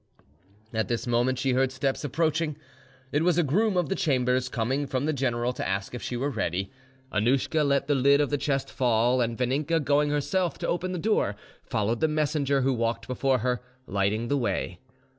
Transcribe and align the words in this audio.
At 0.73 0.87
this 0.87 1.05
moment 1.05 1.37
she 1.37 1.51
heard 1.53 1.71
steps 1.71 2.03
approaching. 2.03 2.55
It 3.11 3.21
was 3.21 3.37
a 3.37 3.43
groom 3.43 3.77
of 3.77 3.87
the 3.87 3.93
chambers 3.93 4.49
coming 4.49 4.87
from 4.87 5.05
the 5.05 5.13
general 5.13 5.53
to 5.53 5.67
ask 5.67 5.93
if 5.93 6.01
she 6.01 6.17
were 6.17 6.31
ready. 6.31 6.71
Annouschka 7.13 7.63
let 7.63 7.85
the 7.85 7.93
lid 7.93 8.19
of 8.19 8.31
the 8.31 8.37
chest 8.39 8.71
fall, 8.71 9.21
and 9.21 9.37
Vaninka 9.37 9.79
going 9.79 10.09
herself 10.09 10.57
to 10.57 10.67
open 10.67 10.91
the 10.91 10.97
door, 10.97 11.35
followed 11.63 11.99
the 11.99 12.07
messenger, 12.07 12.61
who 12.61 12.73
walked 12.73 13.05
before 13.05 13.37
her, 13.45 13.61
lighting 13.85 14.27
the 14.27 14.37
way. 14.37 14.79